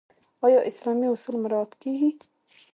آیا 0.45 0.59
اسلامي 0.69 1.07
اصول 1.11 1.35
مراعات 1.43 1.71
کیږي؟ 1.81 2.09